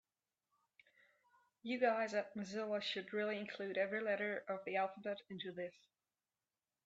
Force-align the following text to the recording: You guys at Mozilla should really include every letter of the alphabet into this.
You 1.61 1.79
guys 1.79 2.15
at 2.15 2.33
Mozilla 2.35 2.81
should 2.81 3.13
really 3.13 3.37
include 3.37 3.77
every 3.77 4.01
letter 4.01 4.43
of 4.49 4.65
the 4.65 4.75
alphabet 4.77 5.19
into 5.29 5.51
this. 5.51 5.75